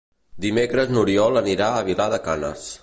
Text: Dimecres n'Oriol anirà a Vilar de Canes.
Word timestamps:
Dimecres 0.45 0.89
n'Oriol 0.95 1.39
anirà 1.43 1.69
a 1.77 1.87
Vilar 1.91 2.13
de 2.17 2.25
Canes. 2.29 2.69